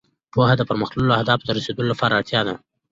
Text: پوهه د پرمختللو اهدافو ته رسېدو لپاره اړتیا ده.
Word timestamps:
پوهه 0.33 0.53
د 0.57 0.61
پرمختللو 0.69 1.15
اهدافو 1.17 1.45
ته 1.47 1.51
رسېدو 1.57 1.81
لپاره 1.91 2.13
اړتیا 2.19 2.41
ده. 2.47 2.53